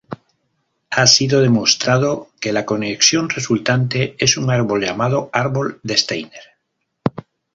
[0.89, 6.41] Ha sido demostrado que la conexión resultante es un árbol, llamado árbol de Steiner.